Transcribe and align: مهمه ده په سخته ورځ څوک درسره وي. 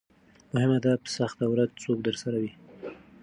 مهمه 0.53 0.77
ده 0.85 0.91
په 1.01 1.09
سخته 1.17 1.45
ورځ 1.49 1.69
څوک 1.83 1.97
درسره 2.07 2.37
وي. 2.43 2.51